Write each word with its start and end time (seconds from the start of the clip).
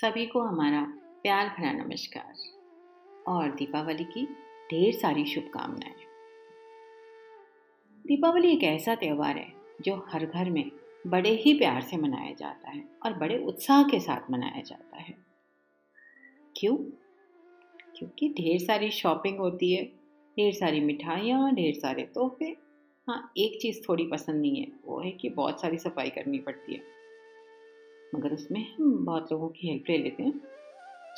सभी 0.00 0.26
को 0.26 0.40
हमारा 0.40 0.82
प्यार 1.22 1.48
भरा 1.48 1.72
नमस्कार। 1.72 2.34
और 3.26 3.50
दीपावली 3.50 4.04
की 4.04 4.26
ढेर 4.70 4.94
सारी 4.94 5.24
शुभकामनाएँ। 5.24 5.94
दीपावली 8.06 8.52
एक 8.52 8.62
ऐसा 8.62 8.94
त्यौहार 8.94 9.36
है 9.36 9.52
जो 9.80 10.06
हर 10.08 10.26
घर 10.26 10.50
में 10.50 10.70
बड़े 11.06 11.30
ही 11.30 11.54
प्यार 11.54 11.82
से 11.82 11.96
मनाया 11.96 12.34
जाता 12.34 12.70
है 12.70 12.84
और 13.06 13.12
बड़े 13.12 13.38
उत्साह 13.38 13.82
के 13.82 14.00
साथ 14.00 14.30
मनाया 14.30 14.62
जाता 14.62 14.96
है। 14.96 15.14
क्यों? 16.56 16.76
क्योंकि 17.96 18.28
ढेर 18.28 18.58
सारी 18.58 18.90
शॉपिंग 18.90 19.38
होती 19.38 19.74
है, 19.74 19.84
ढेर 20.36 20.52
सारी 20.52 20.80
मिठाइयाँ, 20.80 21.54
ढेर 21.54 21.74
सारे 21.74 22.02
तोहफे। 22.02 22.56
हाँ 23.06 23.32
एक 23.36 23.60
चीज़ 23.60 23.88
थोड़ी 23.88 24.06
पसंद 24.06 24.40
नहीं 24.40 24.56
है, 24.56 24.72
वो 24.84 25.00
है 25.00 25.10
कि 25.10 25.28
बहुत 25.28 25.60
सारी 25.60 25.78
सफ़ाई 25.78 26.10
करनी 26.10 26.38
पड़ती 26.38 26.74
है। 26.74 26.97
मगर 28.14 28.32
उसमें 28.32 28.74
हम 28.74 29.04
बहुत 29.04 29.32
लोगों 29.32 29.48
की 29.48 29.68
हेल्प 29.68 29.84
ले 29.90 29.98
लेते 29.98 30.22
हैं 30.22 30.40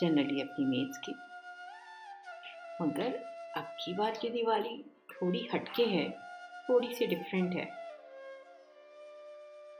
जनरली 0.00 0.40
अपनी 0.40 0.64
मेड्स 0.64 0.98
की। 0.98 1.12
मगर 2.82 3.14
अब 3.56 3.64
की 3.64 3.94
बार 3.94 4.10
की 4.10 4.28
दिवाली 4.28 4.84
थोड़ी 5.12 5.48
हटके 5.54 5.84
है 5.84 6.10
थोड़ी 6.68 6.94
सी 6.94 7.06
डिफरेंट 7.06 7.54
है। 7.54 7.68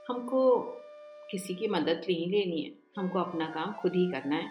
हमको 0.08 0.60
किसी 1.30 1.54
की 1.54 1.68
मदद 1.68 2.02
नहीं 2.08 2.30
लेनी 2.30 2.62
है 2.62 2.72
हमको 2.96 3.18
अपना 3.18 3.46
काम 3.46 3.72
खुद 3.72 3.92
ही 3.94 4.10
करना 4.10 4.36
है। 4.36 4.48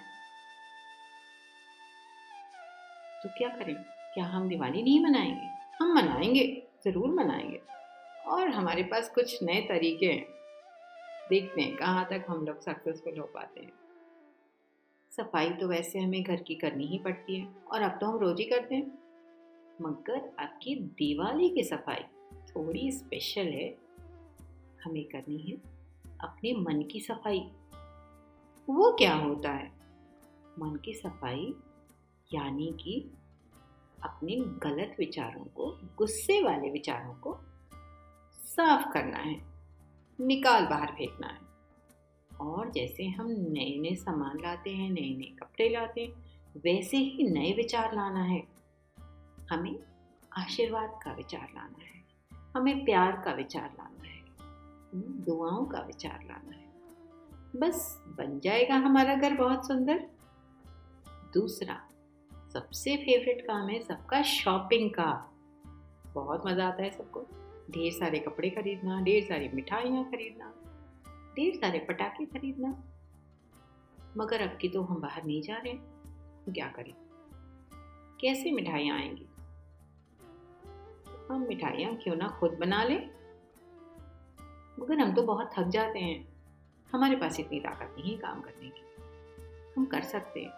तो 3.23 3.29
क्या 3.29 3.49
करें? 3.49 3.75
क्या 4.13 4.25
हम 4.25 4.49
दिवाली 4.49 4.83
नहीं 4.83 5.03
मनाएँगे? 5.03 5.47
हम 5.81 5.93
मनाएँगे 5.93 6.67
ज़रूर 6.85 7.09
मनाएँगे। 7.09 7.61
और 8.27 8.49
हमारे 8.49 8.83
पास 8.83 9.09
कुछ 9.09 9.43
नए 9.43 9.61
तरीके 9.61 10.05
हैं। 10.05 10.38
देखते 11.29 11.61
हैं 11.61 11.75
कहाँ 11.75 12.05
तक 12.05 12.25
हम 12.29 12.45
लोग 12.45 12.61
सक्सेसफुल 12.61 13.19
हो 13.19 13.25
पाते 13.25 13.59
हैं। 13.59 13.71
सफ़ाई 15.11 15.49
तो 15.49 15.67
वैसे 15.67 15.99
हमें 15.99 16.23
घर 16.23 16.35
की 16.35 16.55
करनी 16.55 16.85
ही 16.85 16.97
पड़ती 16.97 17.35
है, 17.35 17.47
और 17.71 17.81
अब 17.81 17.97
तो 18.01 18.05
हम 18.05 18.17
रोज 18.17 18.39
ही 18.39 18.45
करते 18.45 18.75
हैं। 18.75 18.99
मगर 19.81 20.35
आपकी 20.39 20.75
दिवाली 20.75 21.49
की 21.49 21.63
सफ़ाई 21.63 22.03
थोड़ी 22.33 22.91
स्पेशल 22.91 23.47
है। 23.47 23.77
हमें 24.83 25.03
करनी 25.05 25.37
है 25.37 25.57
अपने 26.21 26.53
मन 26.53 26.81
की 26.83 26.99
सफ़ाई। 26.99 27.39
वो 28.69 28.91
क्या 28.91 29.13
होता 29.13 29.51
है? 29.51 29.71
मन 30.59 30.75
की 30.85 30.93
सफ़ाई 30.93 31.53
यानी 32.33 32.77
कि 32.83 33.11
अपने 34.03 34.35
गलत 34.35 34.95
विचारों 34.99 35.45
को, 35.45 35.79
गुस्से 35.97 36.43
वाले 36.43 36.69
विचारों 36.69 37.13
को 37.13 37.37
साफ़ 38.39 38.93
करना 38.93 39.17
है। 39.17 39.48
निकाल 40.21 40.65
बाहर 40.65 40.87
फेंकना 40.87 41.27
है। 41.27 41.49
और 42.41 42.71
जैसे 42.71 43.07
हम 43.07 43.27
नए 43.29 43.79
नए 43.79 43.95
सामान 43.95 44.39
लाते 44.39 44.69
हैं 44.69 44.89
नए 44.89 45.15
नए 45.17 45.35
कपड़े 45.39 45.69
लाते 45.69 46.01
हैं, 46.01 46.11
वैसे 46.57 46.97
ही 46.97 47.29
नए 47.29 47.53
विचार 47.53 47.95
लाना 47.95 48.23
है। 48.23 48.47
हमें 49.51 49.79
आशीर्वाद 50.37 50.99
का 51.03 51.13
विचार 51.13 51.47
लाना 51.55 51.83
है। 51.83 51.99
हमें 52.57 52.85
प्यार 52.85 53.11
का 53.25 53.31
विचार 53.31 53.73
लाना 53.79 54.07
है। 54.07 54.19
दुआओं 55.25 55.65
का 55.65 55.79
विचार 55.79 56.19
लाना 56.23 56.51
है। 56.51 56.69
बस 57.55 58.03
बन 58.07 58.39
जाएगा 58.39 58.75
हमारा 58.75 59.15
घर 59.15 59.33
बहुत 59.33 59.67
सुंदर। 59.67 60.07
दूसरा, 61.33 61.89
सबसे 62.53 62.97
फेवरेट 62.97 63.47
काम 63.47 63.69
है 63.69 63.79
सबका 63.79 64.21
शॉपिंग 64.21 64.89
का। 64.89 65.31
बहुत 66.13 66.43
मज़ा 66.45 66.67
आता 66.67 66.83
है 66.83 66.91
सबको। 66.91 67.25
ढेर 67.69 67.91
सारे 67.91 68.19
कपड़े 68.19 68.49
खरीदना, 68.49 69.01
ढेर 69.01 69.23
सारी 69.23 69.49
मिठाइयाँ 69.49 70.03
खरीदना, 70.03 70.53
ढेर 71.35 71.55
सारे 71.55 71.79
पटाखे 71.79 72.25
खरीदना। 72.25 72.83
मगर 74.17 74.41
अब 74.41 74.57
की 74.57 74.69
तो 74.69 74.81
हम 74.81 75.01
बाहर 75.01 75.23
नहीं 75.23 75.41
जा 75.41 75.55
रहे 75.55 75.73
हैं। 75.73 75.81
क्या 76.53 76.67
करें? 76.67 76.93
कैसे 78.21 78.51
मिठाइयाँ 78.51 78.97
आएँगी? 78.97 79.27
हम 81.31 81.45
मिठाइयाँ 81.49 81.95
क्यों 81.95 82.15
ना 82.15 82.27
खुद 82.27 82.51
बना 82.51 82.83
लें? 82.83 83.09
मगर 84.79 84.99
हम 84.99 85.13
तो 85.13 85.21
बहुत 85.21 85.51
थक 85.57 85.63
जाते 85.63 85.99
हैं। 85.99 86.27
हमारे 86.91 87.15
पास 87.15 87.39
इतनी 87.39 87.59
ताकत 87.59 87.95
नहीं 87.99 88.11
है 88.11 88.17
काम 88.17 88.41
करने 88.41 88.69
की। 88.69 88.81
हम 89.77 89.85
कर 89.85 90.01
सकते 90.01 90.39
हैं। 90.39 90.51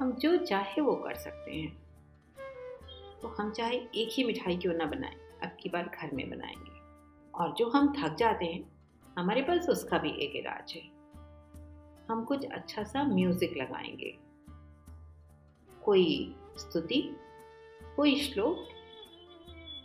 हम 0.00 0.12
जो 0.12 0.36
चाहे 0.36 0.80
वो 0.80 0.94
कर 0.94 1.14
सकते 1.14 1.52
हैं। 1.52 1.82
तो 3.22 3.28
हम 3.28 3.50
चाहे 3.50 3.76
एक 3.76 4.08
ही 4.12 4.24
मिठाई 4.24 4.56
क्यों 4.56 4.74
ना 4.74 4.84
बनाएँ? 4.86 5.21
अब 5.42 5.56
की 5.60 5.68
बार 5.68 5.90
घर 6.00 6.10
में 6.14 6.30
बनाएँगे। 6.30 6.72
और 7.38 7.52
जो 7.52 7.68
हम 7.68 8.02
थक 8.02 8.14
जाते 8.14 8.44
हैं, 8.44 8.72
हमारे 9.18 9.42
पास 9.42 9.68
उसका 9.68 9.98
भी 9.98 10.10
एक 10.10 10.36
इलाज 10.36 10.72
है। 10.72 10.82
हम 12.10 12.24
कुछ 12.24 12.46
अच्छा 12.46 12.82
सा 12.82 13.04
म्यूज़िक 13.04 13.56
लगाएँगे। 13.56 14.18
कोई 15.84 16.36
स्तुति, 16.56 17.16
कोई 17.96 18.16
श्लोक, 18.16 18.68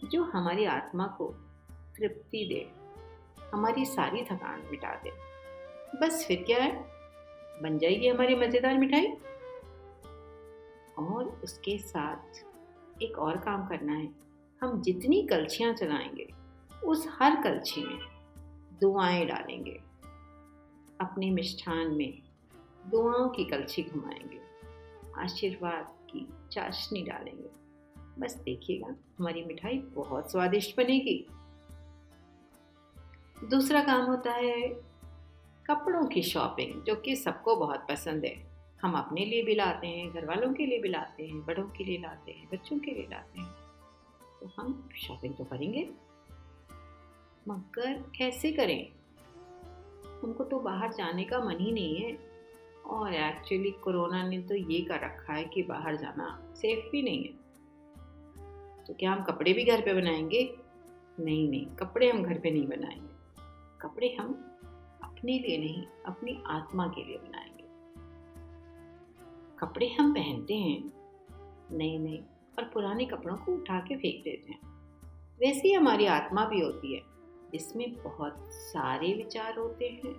जो 0.10 0.24
हमारी 0.24 0.66
आत्मा 0.66 1.08
को 1.08 1.28
तृप्ति 1.98 2.46
दे, 2.46 2.72
हमारी 3.54 3.86
सारी 3.86 4.24
थकान 4.24 4.64
मिटा 4.72 4.96
दे। 4.96 5.12
बस 6.02 6.26
फिर 6.28 6.44
क्या 6.44 6.64
है? 6.64 6.86
बन 7.64 7.78
जाएगी 7.78 8.08
हमारी 8.08 8.36
मज़ेदार 8.36 8.78
मिठाई। 8.78 9.08
और 11.00 11.42
उसके 11.44 11.78
साथ 11.78 12.46
एक 13.02 13.20
और 13.20 13.38
काम 13.38 13.68
करना 13.68 13.94
है। 13.94 14.27
हम 14.62 14.82
जितनी 14.82 15.28
कलछियाँ 15.28 15.74
चलाएँगे, 15.74 16.34
उस 16.84 17.08
हर 17.10 17.44
कलछी 17.44 17.84
में 17.84 18.00
दुआएँ 18.82 19.26
डालेंगे। 19.26 19.82
अपने 21.02 21.32
मिष्ठान 21.32 21.88
में 21.88 22.22
दुआओं 22.92 23.30
की 23.30 23.46
कलछी 23.46 23.84
घुमाएँगे। 23.84 24.42
आशीर्वाद 25.22 25.96
की 26.10 26.28
चाशनी 26.52 27.04
डालेंगे। 27.04 27.50
बस 28.20 28.36
देखिएगा, 28.36 28.96
हमारी 29.20 29.44
मिठाई 29.44 29.78
बहुत 29.78 30.32
स्वादिष्ट 30.32 30.78
बनेगी। 30.78 31.28
दूसरा 33.50 33.84
काम 33.84 34.02
होता 34.02 34.32
है 34.32 34.68
कपड़ों 35.68 36.06
की 36.06 36.22
शॉपिंग, 36.22 36.84
जो 36.84 36.96
कि 36.96 37.16
सबको 37.16 37.56
बहुत 37.56 37.86
पसंद 37.90 38.26
है। 38.26 38.48
हम 38.82 38.94
अपने 38.94 39.26
लिए 39.26 39.44
भी 39.44 39.56
लाते 39.56 39.88
हैं 39.88 40.12
घर 40.12 40.26
वालों 40.26 40.54
के 40.54 40.66
लिए 40.66 40.80
भी 40.80 40.90
लाते 40.90 41.26
हैं, 41.28 41.46
बड़ों 41.46 41.64
के 41.64 41.84
लिए 41.84 41.98
लाते 41.98 42.32
हैं, 42.32 42.50
बच्चों 42.54 42.80
के 42.80 42.92
लिए 42.92 43.08
लाते 43.12 43.42
हैं। 43.42 43.57
तो 44.42 44.52
हम 44.58 44.90
शॉपिंग 44.96 45.36
तो 45.36 45.44
करेंगे। 45.44 45.90
मगर 47.48 48.04
कैसे 48.18 48.52
करें? 48.52 48.92
हमको 50.24 50.44
तो 50.44 50.60
बाहर 50.60 50.94
जाने 50.94 51.24
का 51.24 51.40
मन 51.40 51.58
ही 51.60 51.72
नहीं 51.72 51.96
है। 51.96 52.38
और 52.86 53.14
एक्चुअली 53.14 53.72
कोरोना 53.72 54.28
ने 54.28 54.42
तो 54.42 54.56
ये 54.56 54.82
कर 54.82 55.00
रखा 55.00 55.34
है 55.34 55.46
कि 55.46 55.64
बाहर 55.64 55.96
जाना 55.96 56.54
सेफ़ 56.56 56.92
भी 56.92 57.02
नहीं 57.02 57.24
है। 57.24 57.34
तो 58.86 58.94
क्या 58.94 59.12
हम 59.12 59.24
कपड़े 59.24 59.54
भी 59.54 59.64
घर 59.64 59.82
पे 59.82 59.94
बनाएँगे? 59.94 60.58
नहीं 61.20 61.50
नहीं, 61.50 61.66
कपड़े 61.66 62.12
हम 62.12 62.24
घर 62.24 62.40
पे 62.40 62.52
नहीं 62.52 62.68
बनाएँगे। 62.68 63.18
कपड़े 63.82 64.16
हम 64.20 64.58
अपने 65.04 65.40
लिए 65.40 65.58
नहीं, 65.58 65.84
अपनी 66.06 66.44
आत्मा 66.46 66.88
के 66.88 67.04
लिए 67.04 67.18
बनाएँगे। 67.18 67.64
कपड़े 69.60 69.96
हम 70.00 70.14
पहनते 70.14 70.54
हैं। 70.54 70.92
नहीं 71.72 72.00
नए 72.00 72.24
और 72.58 72.64
पुराने 72.64 73.06
कपड़ों 73.06 73.38
को 73.38 73.52
उठा 73.52 73.80
के 73.80 73.96
फेंक 73.96 74.24
देते 74.24 74.52
हैं। 74.52 74.60
वैसी 75.40 75.74
हमारी 75.74 76.06
आत्मा 76.06 76.46
भी 76.46 76.62
होती 76.62 76.96
है। 76.96 77.02
इसमें 77.56 78.04
बहुत 78.04 78.36
सारे 78.40 79.14
विचार 79.14 79.58
होते 79.58 79.88
हैं 79.88 80.14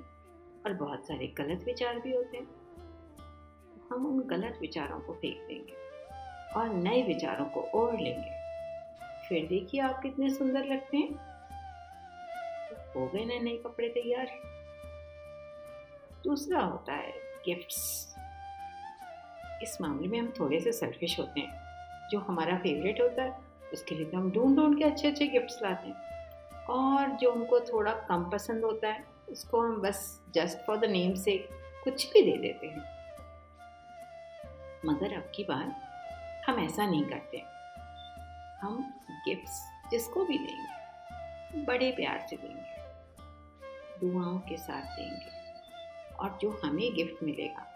और 0.67 0.73
बहुत 0.73 1.07
सारे 1.07 1.27
गलत 1.27 1.65
विचार 1.65 1.99
भी 1.99 2.17
होते 2.17 2.37
हैं। 2.37 2.47
हम 3.93 4.07
उन 4.07 4.29
गलत 4.29 4.59
विचारों 4.61 5.01
को 5.01 5.13
फेंक 5.13 5.49
देंगे 5.49 5.73
और 6.57 6.69
नए 6.69 7.03
विचारों 7.03 7.45
को 7.45 7.61
ओढ़ 7.61 8.01
लेंगे। 8.01 8.39
फिर 9.29 9.47
देखिए 9.47 9.81
आप 9.81 10.03
कितने 10.03 10.31
सुंदर 10.31 10.65
लगते 10.65 10.97
हैं। 10.97 11.13
तो 12.69 13.01
हो 13.01 13.07
गए 13.07 13.25
नए 13.25 13.39
नए 13.39 13.57
कपड़े 13.57 13.89
तैयार। 13.89 14.27
दूसरा 16.25 16.61
होता 16.61 16.93
है 16.93 17.13
गिफ्ट्स 17.47 18.15
इस 19.63 19.79
मामले 19.81 20.09
में 20.09 20.19
हम 20.19 20.33
थोड़े 20.41 20.61
से 20.61 20.73
सेल्फिश 20.73 21.19
होते 21.21 21.41
हैं। 21.41 21.68
जो 22.11 22.19
हमारा 22.19 22.57
फेवरेट 22.57 23.01
होता 23.01 23.23
है, 23.23 23.39
उसके 23.73 23.95
लिए 23.95 24.07
तो 24.07 24.17
हम 24.19 24.31
ढूंढ 24.31 24.57
ढूंढ 24.57 24.79
के 24.79 24.85
अच्छे 24.85 25.09
अच्छे 25.09 25.27
गिफ्ट्स 25.27 25.63
लाते 25.63 25.89
हैं। 25.89 26.09
और 26.65 27.09
जो 27.09 27.33
उनको 27.33 27.61
थोड़ा 27.61 27.93
कम 27.93 28.31
पसंद 28.31 28.65
होता 28.65 28.89
है, 28.89 29.05
उसको 29.29 29.61
हम 29.61 29.81
बस 29.81 30.23
जस्ट 30.35 30.59
फॉर 30.59 30.77
द 30.77 30.85
नेम 30.85 31.15
से 31.15 31.49
कुछ 31.85 32.13
भी 32.13 32.23
दे 32.23 32.39
देते 32.39 32.67
हैं। 32.67 32.99
मगर 34.87 35.15
अब 35.15 35.33
की 35.35 35.45
बार, 35.45 35.89
हम 36.47 36.59
ऐसा 36.59 36.87
नहीं 36.87 37.05
करते। 37.05 37.45
हम 38.61 38.95
गिफ्ट्स 39.11 39.71
जिसको 39.91 40.25
भी 40.25 40.39
देंगे, 40.39 41.65
बड़े 41.65 41.91
प्यार 41.91 42.27
से 42.31 42.37
देंगे, 42.37 42.79
दुआओं 44.01 44.39
के 44.39 44.57
साथ 44.57 44.97
देंगे। 44.97 45.39
और 46.17 46.39
जो 46.43 46.61
हमें 46.65 46.95
गिफ्ट 46.95 47.23
मिलेगा, 47.23 47.67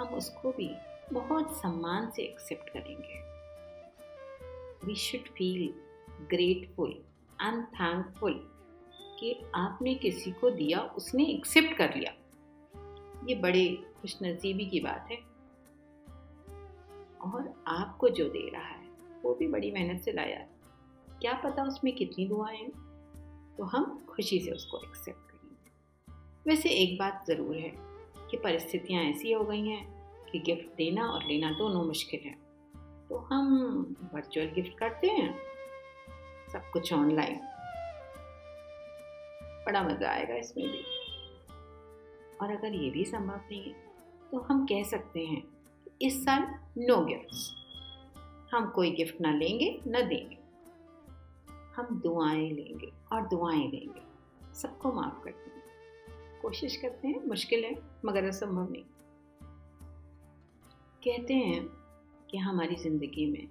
हम 0.00 0.08
उसको 0.08 0.50
भी 0.50 0.76
बहुत 1.12 1.56
सम्मान 1.56 2.10
से 2.10 2.22
एक्सेप्ट 2.22 2.70
करेंगे। 2.70 3.31
We 4.84 4.94
should 4.94 5.20
feel 5.20 5.74
grateful 6.10 6.90
and 7.42 7.64
thankful 7.64 8.48
कि 9.20 9.44
आपने 9.54 9.94
किसी 9.94 10.30
को 10.30 10.50
दिया, 10.50 10.80
उसने 10.80 11.24
एक्सेप्ट 11.26 11.76
कर 11.76 11.94
लिया। 11.96 12.14
ये 13.28 13.34
बड़े 13.34 13.84
खुश 14.00 14.18
नसीबी 14.22 14.66
की 14.66 14.80
बात 14.80 15.08
है। 15.10 15.16
और 17.20 17.64
आपको 17.66 18.08
जो 18.08 18.28
दे 18.28 18.50
रहा 18.50 18.66
है, 18.66 18.88
वो 19.22 19.34
भी 19.34 19.48
बड़ी 19.48 19.70
मेहनत 19.70 20.00
से 20.00 20.12
लाया 20.12 20.46
क्या 21.20 21.32
पता 21.34 21.64
उसमें 21.64 21.94
कितनी 21.94 22.28
दुआएँ 22.28 22.58
हैं? 22.58 22.70
तो 23.56 23.64
हम 23.64 24.06
खुशी 24.08 24.40
से 24.40 24.50
उसको 24.50 24.78
एक्सेप्ट 24.78 25.30
करेंगे। 25.30 25.70
वैसे 26.50 26.68
एक 26.68 26.98
बात 26.98 27.24
ज़रूर 27.28 27.56
है 27.56 27.72
कि 28.30 28.36
परिस्थितियाँ 28.36 29.04
ऐसी 29.04 29.32
हो 29.32 29.44
गई 29.44 29.68
हैं 29.68 29.86
कि 30.32 30.38
गिफ्ट 30.38 30.76
देना 30.76 31.06
और 31.06 31.24
लेना 31.24 31.50
दोनों 31.50 31.84
मुश्किल 31.84 32.20
है। 32.20 32.41
तो 33.12 33.18
हम 33.18 33.96
वर्चुअल 34.14 34.46
गिफ्ट 34.46 34.78
करते 34.78 35.06
हैं। 35.06 35.38
सब 36.52 36.70
कुछ 36.72 36.92
ऑनलाइन 36.92 37.40
बड़ा 39.66 39.82
मज़ा 39.82 40.10
आएगा 40.10 40.34
इसमें 40.34 40.66
भी। 40.68 40.82
और 42.36 42.50
अगर 42.50 42.72
ये 42.74 42.90
भी 42.90 43.04
संभव 43.04 43.40
नहीं 43.50 43.62
है 43.62 43.72
तो 44.30 44.38
हम 44.40 44.64
कह 44.66 44.82
सकते 44.82 45.26
हैं 45.26 45.42
इस 46.02 46.24
साल 46.24 46.46
नो 46.78 47.04
गिफ्ट्स 47.04 47.54
हम 48.54 48.70
कोई 48.70 48.90
गिफ्ट 48.90 49.20
ना 49.20 49.32
लेंगे, 49.32 49.80
ना 49.86 50.00
देंगे। 50.00 50.38
हम 51.76 52.00
दुआएँ 52.00 52.50
लेंगे 52.50 52.92
और 53.12 53.28
दुआएँ 53.28 53.68
देंगे। 53.70 54.54
सबको 54.54 54.92
माफ़ 54.92 55.24
करते 55.24 55.50
हैं। 55.50 56.40
कोशिश 56.42 56.76
करते 56.76 57.08
हैं, 57.08 57.24
मुश्किल 57.26 57.64
है, 57.64 57.76
मगर 58.04 58.24
असंभव 58.24 58.72
नहीं। 58.72 58.84
कहते 61.04 61.34
हैं 61.34 61.81
कि 62.32 62.38
हमारी 62.38 62.74
ज़िंदगी 62.74 63.26
में 63.26 63.48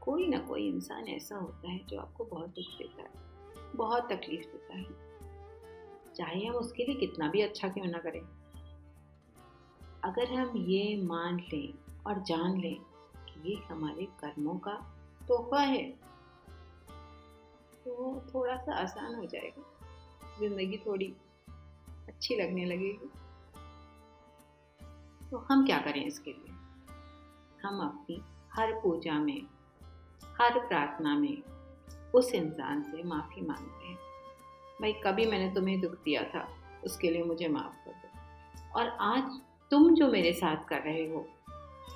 कोई 0.00 0.26
ना 0.28 0.38
कोई 0.38 0.66
इंसान 0.68 1.08
ऐसा 1.08 1.36
होता 1.36 1.70
है 1.70 1.78
जो 1.88 1.98
आपको 1.98 2.24
बहुत 2.24 2.48
दुख 2.48 2.78
देता 2.78 3.02
है, 3.02 3.10
बहुत 3.76 4.08
तकलीफ़ 4.12 4.46
देता 4.46 4.76
है। 4.76 4.84
चाहे 6.14 6.44
हम 6.46 6.54
उसके 6.54 6.84
लिए 6.84 6.94
कितना 6.96 7.28
भी 7.28 7.40
अच्छा 7.40 7.68
क्यों 7.68 7.86
ना 7.86 7.98
करें। 7.98 8.20
अगर 10.04 10.32
हम 10.32 10.56
ये 10.58 10.96
मान 11.02 11.38
लें 11.52 11.72
और 12.06 12.22
जान 12.22 12.60
लें 12.60 12.74
कि 13.28 13.50
ये 13.50 13.56
हमारे 13.66 14.04
कर्मों 14.20 14.58
का 14.58 14.74
तोहफा 15.28 15.60
है 15.60 15.82
तो 17.84 18.22
थोड़ा 18.34 18.56
सा 18.56 18.74
आसान 18.74 19.14
हो 19.14 19.24
जाएगा। 19.26 19.62
ज़िंदगी 20.38 20.76
थोड़ी 20.86 21.12
अच्छी 22.08 22.36
लगने 22.36 22.64
लगेगी। 22.64 23.10
तो 25.30 25.38
हम 25.50 25.66
क्या 25.66 25.78
करें 25.78 26.04
इसके 26.04 26.30
लिए? 26.30 26.51
हम 27.64 27.80
अपनी 27.80 28.22
हर 28.52 28.72
पूजा 28.72 29.12
में, 29.12 29.42
हर 30.24 30.58
प्रार्थना 30.68 31.14
में 31.14 31.42
उस 32.14 32.32
इंसान 32.32 32.82
से 32.82 33.02
माफ़ी 33.02 33.42
मांगते 33.42 33.86
हैं। 33.86 33.96
भाई, 34.80 34.92
कभी 34.92 35.26
मैंने 35.26 35.54
तुम्हें 35.54 35.80
दुख 35.80 35.92
दिया 35.92 36.22
था, 36.22 36.48
उसके 36.84 37.10
लिए 37.10 37.22
मुझे 37.22 37.48
माफ़ 37.48 37.84
कर 37.84 37.90
दो। 37.90 38.08
और 38.80 38.88
आज 38.88 39.40
तुम 39.70 39.94
जो 39.94 40.08
मेरे 40.08 40.32
साथ 40.32 40.64
कर 40.64 40.80
रहे 40.80 41.08
हो, 41.08 41.28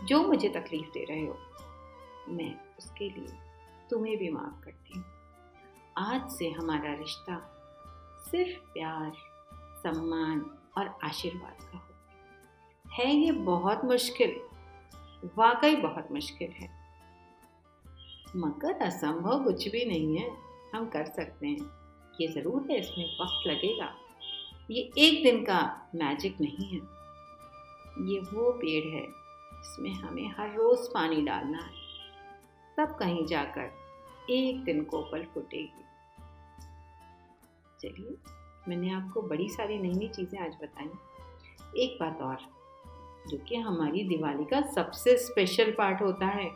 जो 0.04 0.22
मुझे 0.22 0.48
तकलीफ़ 0.48 0.88
दे 0.88 1.04
रहे 1.04 1.26
हो, 1.26 1.36
मैं 2.28 2.54
उसके 2.78 3.08
लिए 3.08 3.32
तुम्हें 3.90 4.18
भी 4.18 4.30
माफ़ 4.30 4.64
करती 4.64 4.98
हूँ। 4.98 5.04
आज 5.98 6.30
से 6.30 6.50
हमारा 6.50 6.94
रिश्ता 6.94 7.52
सिर्फ़ 8.30 8.60
प्यार, 8.72 9.12
सम्मान 9.54 10.58
और 10.78 10.98
आशीर्वाद 11.04 11.56
का 11.62 11.78
हो 11.78 11.86
है 12.92 13.16
ये 13.16 13.32
बहुत 13.32 13.84
मुश्किल 13.84 14.40
वाकई 15.24 15.76
बहुत 15.76 16.08
मुश्किल 16.12 16.50
है। 16.50 16.70
मगर 18.36 18.72
असंभव 18.72 19.44
कुछ 19.44 19.68
भी 19.68 19.84
नहीं 19.84 20.18
है, 20.18 20.36
हम 20.74 20.88
कर 20.88 21.04
सकते 21.04 21.46
हैं। 21.46 21.70
ये 22.20 22.28
ज़रूर 22.28 22.66
है, 22.70 22.78
इसमें 22.78 23.16
वक्त 23.20 23.46
लगेगा। 23.46 23.94
ये 24.70 24.90
एक 24.98 25.22
दिन 25.22 25.44
का 25.44 25.90
मैजिक 25.94 26.40
नहीं 26.40 26.66
है। 26.66 26.80
ये 28.06 28.20
वो 28.20 28.52
पेड़ 28.52 28.94
है 28.94 29.02
इसमें 29.60 29.92
हमें 29.92 30.34
हर 30.38 30.54
रोज़ 30.54 30.88
पानी 30.94 31.22
डालना 31.22 31.58
है। 31.58 31.72
तब 32.76 32.96
कहीं 32.98 33.26
जाकर 33.26 33.70
एक 34.30 34.64
दिन 34.64 34.84
कोपल 34.84 35.24
फूटेगी। 35.24 35.84
चलिए, 37.80 38.16
मैंने 38.68 38.90
आपको 38.90 39.22
बड़ी 39.22 39.48
सारी 39.48 39.78
नई 39.78 39.92
नई 39.92 40.08
चीज़ें 40.08 40.40
आज 40.40 40.54
बताई। 40.62 40.90
एक 41.82 41.98
बात 42.00 42.22
और। 42.22 42.36
जो 43.26 43.38
कि 43.38 43.56
हमारी 43.56 44.05
दिवाली 44.05 44.44
का 44.44 44.61
सबसे 44.61 45.17
स्पेशल 45.17 45.70
पार्ट 45.70 46.02
होता 46.02 46.26
है। 46.26 46.50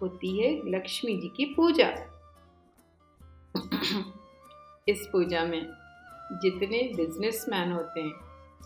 होती 0.00 0.40
है 0.40 0.70
लक्ष्मी 0.70 1.16
जी 1.16 1.28
की 1.28 1.44
पूजा। 1.44 1.88
इस 4.88 5.06
पूजा 5.12 5.44
में 5.44 5.66
जितने 6.32 6.92
बिजनेसमैन 6.96 7.72
होते 7.72 8.00
हैं, 8.00 8.12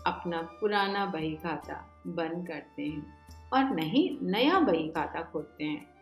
अपना 0.07 0.41
पुराना 0.41 1.05
बही 1.05 1.35
खाता 1.35 2.03
बंद 2.07 2.47
करते 2.47 2.83
हैं 2.83 3.27
और 3.53 3.63
नहीं, 3.63 4.17
नया 4.21 4.59
बही 4.59 4.89
खाता 4.89 5.21
खोलते 5.21 5.63
हैं। 5.63 5.93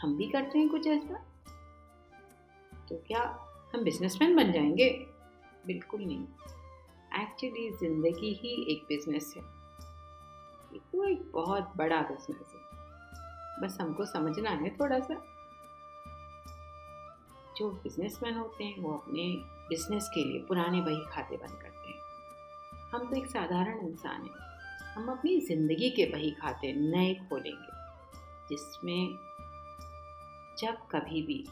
हम 0.00 0.16
भी 0.16 0.26
करते 0.26 0.58
हैं 0.58 0.68
कुछ 0.68 0.86
ऐसा। 0.86 1.14
तो 2.88 2.96
क्या 2.96 3.48
हम 3.74 3.84
बिजनेसमैन 3.84 4.36
बन 4.36 4.52
जाएँगे? 4.52 5.06
बिल्कुल 5.66 6.00
नहीं। 6.00 6.24
एक्चुअली 7.22 7.70
ज़िंदगी 7.70 8.32
ही 8.32 8.72
एक 8.72 8.82
बिज़नेस 8.88 9.34
है। 9.36 9.59
ये 10.72 10.78
तो 10.92 11.04
एक 11.04 11.30
बहुत 11.32 11.72
बड़ा 11.76 12.00
बिज़नेस 12.02 12.52
है। 12.54 13.62
बस 13.62 13.76
हमको 13.80 14.04
समझना 14.06 14.50
है 14.50 14.76
थोड़ा 14.76 14.98
सा 15.00 15.14
जो 17.56 17.70
बिजनेसमैन 17.82 18.34
होते 18.34 18.64
हैं, 18.64 18.78
वो 18.78 18.92
अपने 18.92 19.22
बिज़नेस 19.68 20.10
के 20.14 20.24
लिए 20.24 20.38
पुराने 20.40 20.80
बही 20.80 21.04
खाते 21.06 21.36
बंद 21.36 21.58
करते 21.62 21.88
हैं। 21.88 21.98
हम 22.92 23.08
तो 23.10 23.16
एक 23.16 23.26
साधारण 23.26 23.86
इंसान 23.88 24.22
हैं। 24.22 24.48
हम 24.94 25.08
अपनी 25.08 25.40
ज़िंदगी 25.40 25.90
के 25.90 26.04
बही 26.06 26.30
खाते 26.30 26.72
नए 26.72 27.14
खोलेंगे, 27.14 27.72
जिसमें 28.48 29.16
जब 30.58 30.86
कभी 30.90 31.22
भी 31.22 31.44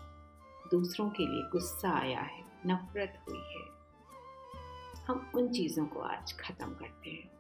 दूसरों 0.71 1.09
के 1.11 1.27
लिए 1.27 1.43
गुस्सा 1.53 1.91
आया 1.91 2.21
है, 2.21 2.43
नफरत 2.67 3.23
हुई 3.29 3.45
है, 3.49 3.67
हम 5.07 5.31
उन 5.35 5.49
चीज़ों 5.49 5.87
को 5.87 6.01
आज 6.03 6.33
ख़त्म 6.41 6.75
करते 6.75 7.11
हैं। 7.11 7.31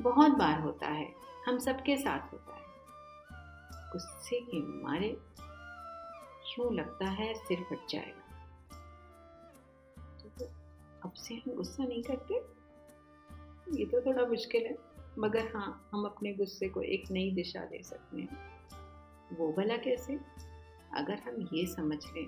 बहुत 0.00 0.32
बार 0.32 0.60
होता 0.60 0.86
है। 0.86 1.14
हम 1.46 1.58
सबके 1.58 1.96
साथ 1.96 2.32
होता 2.32 2.56
है। 2.56 2.62
गुस्से 3.92 4.40
के 4.40 4.60
मारे 4.60 5.20
क्यों 6.44 6.74
लगता 6.74 7.06
है 7.06 7.34
सिर 7.34 7.58
फट 7.60 7.88
जाएगा। 7.90 8.22
तो 10.28 10.44
अब 11.04 11.12
से 11.12 11.34
हम 11.34 11.54
गुस्सा 11.54 11.84
नहीं 11.84 12.02
करते? 12.02 12.34
ये 13.80 13.86
तो 13.86 14.00
थोड़ा 14.00 14.26
मुश्किल 14.26 14.66
है। 14.66 14.78
मगर 15.18 15.56
हाँ 15.56 15.88
हम 15.92 16.04
अपने 16.04 16.34
गुस्से 16.34 16.68
को 16.68 16.82
एक 16.82 17.10
नई 17.10 17.30
दिशा 17.30 17.60
दे 17.60 17.82
सकते 17.82 18.20
हैं। 18.20 18.60
वो 19.36 19.52
भला 19.52 19.76
कैसे? 19.76 20.20
अगर 20.94 21.14
हम 21.14 21.48
ये 21.52 21.66
समझ 21.66 22.06
लें, 22.06 22.26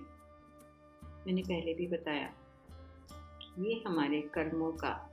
मैंने 1.26 1.42
पहले 1.42 1.74
भी 1.74 1.86
बताया 1.86 2.34
कि 3.12 3.68
ये 3.68 3.84
हमारे 3.86 4.20
कर्मों 4.20 4.72
का 4.72 5.10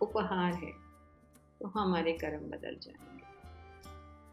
उपहार 0.00 0.54
है। 0.54 0.87
तो 1.60 1.68
हमारे 1.68 2.12
कर्म 2.12 2.40
बदल 2.40 2.76
जाएँगे। 2.82 3.26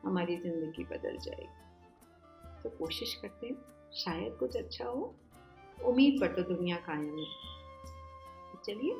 हमारी 0.08 0.38
ज़िंदगी 0.38 0.84
बदल 0.84 1.18
जाएगी। 1.18 2.64
तो 2.64 2.70
कोशिश 2.70 3.16
करते 3.16 3.48
हैं, 3.48 3.56
शायद 3.94 4.38
कुछ 4.40 4.58
अच्छा 4.58 4.86
हो। 4.86 5.16
उम्मीद 5.86 6.22
पर 6.22 6.28
तो 6.28 6.56
दुनिया 6.56 6.76
कायम 6.76 7.20
है। 7.20 7.26
तो 8.52 8.62
चलिए, 8.66 8.94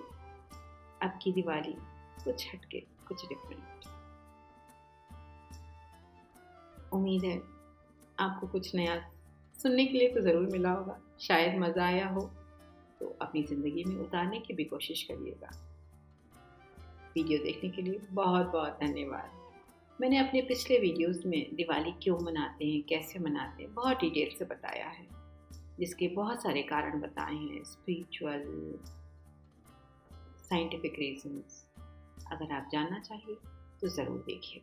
अब 1.02 1.20
की 1.24 1.32
दिवाली, 1.32 1.76
कुछ 2.24 2.56
हटके, 2.56 2.80
कुछ 2.80 3.26
डिफरेंट 3.26 3.62
उम्मीद 6.94 7.24
है, 7.24 7.42
आपको 8.20 8.48
कुछ 8.48 8.76
नया 8.76 9.12
सुनने 9.62 9.86
के 9.86 9.98
लिए 9.98 10.14
तो 10.14 10.22
ज़रूर 10.22 10.48
मिला 10.48 10.72
होगा। 10.72 11.00
शायद 11.20 11.60
मज़ा 11.60 11.86
आया 11.86 12.08
हो। 12.08 12.22
तो 13.00 13.18
अपनी 13.22 13.44
ज़िंदगी 13.44 13.84
में 13.84 13.96
उतारने 13.96 14.40
की 14.40 14.54
भी 14.54 14.64
कोशिश 14.64 15.04
करिएगा। 15.04 15.75
वीडियो 17.16 17.38
देखने 17.40 17.70
के 17.70 17.82
लिए 17.82 18.00
बहुत 18.12 18.46
बहुत 18.52 18.78
धन्यवाद। 18.80 20.00
मैंने 20.00 20.18
अपने 20.20 20.42
पिछले 20.42 20.78
वीडियोस 20.80 21.22
में 21.26 21.56
दिवाली 21.56 21.92
क्यों 22.04 22.18
मनाते 22.20 22.66
हैं, 22.66 22.82
कैसे 22.84 23.20
मनाते 23.20 23.64
हैं, 23.64 23.74
बहुत 23.74 24.00
डिटेल 24.00 24.36
से 24.38 24.46
बताया 24.46 24.88
है, 24.88 25.06
जिसके 25.80 26.08
बहुत 26.16 26.42
सारे 26.44 26.62
कारण 26.64 27.00
बताए 27.02 27.36
हैं 27.36 27.64
स्पिरिचुअल 27.64 28.44
साइंटिफिक 30.44 30.96
रीजंस 31.00 31.64
अगर 32.32 32.52
आप 32.54 32.68
जानना 32.72 33.00
चाहिए 33.00 33.36
तो 33.82 33.88
ज़रूर 33.88 34.18
देखिए। 34.28 34.62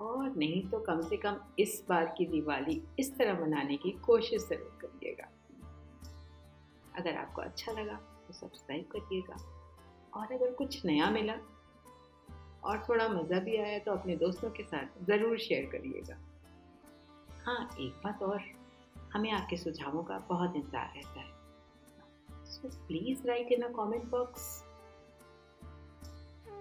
और 0.00 0.36
नहीं 0.36 0.62
तो 0.70 0.78
कम 0.80 1.00
से 1.02 1.16
कम 1.16 1.36
इस 1.58 1.82
बार 1.88 2.14
की 2.18 2.26
दिवाली 2.26 2.80
इस 2.98 3.16
तरह 3.18 3.40
मनाने 3.40 3.76
की 3.76 3.90
कोशिश 4.04 4.42
ज़रूर 4.42 4.78
करिएगा। 4.82 5.30
अगर 6.98 7.16
आपको 7.16 7.42
अच्छा 7.42 7.72
लगा 7.72 7.94
तो 8.26 8.32
सब्सक्राइब 8.32 8.84
करिएगा। 8.92 9.36
और 10.16 10.32
अगर 10.32 10.52
कुछ 10.54 10.84
नया 10.86 11.10
मिला 11.10 11.34
और 12.64 12.84
थोड़ा 12.88 13.08
मज़ा 13.08 13.38
भी 13.40 13.56
आया 13.56 13.78
तो 13.78 13.92
अपने 13.92 14.16
दोस्तों 14.16 14.50
के 14.50 14.62
साथ 14.62 15.04
ज़रूर 15.06 15.38
शेयर 15.38 15.64
करिएगा। 15.72 16.16
हाँ 17.44 17.68
एक 17.80 18.00
बात 18.04 18.22
और, 18.22 18.40
हमें 19.12 19.30
आपके 19.32 19.56
सुझावों 19.56 20.02
का 20.02 20.18
बहुत 20.28 20.56
इंतज़ार 20.56 20.92
रहता 20.96 21.20
है। 21.20 21.38
Please 22.86 23.26
write 23.26 23.52
in 23.52 23.62
a 23.62 23.68
comment 23.74 24.04
box 24.10 24.46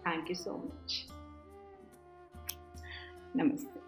thank 0.06 0.30
you 0.30 0.36
so 0.36 0.56
much 0.58 1.06
नमस्ते। 3.36 3.80